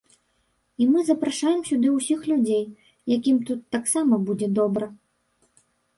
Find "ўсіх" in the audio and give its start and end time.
1.97-2.19